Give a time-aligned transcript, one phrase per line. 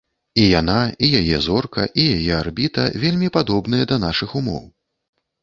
[0.43, 0.77] І яна,
[1.07, 4.67] і яе зорка, і яе арбіта вельмі падобныя да нашых умоў.